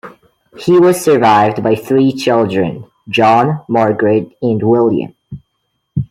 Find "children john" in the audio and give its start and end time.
2.11-3.59